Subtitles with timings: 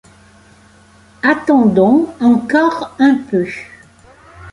[1.21, 3.45] Attendons encore un peu.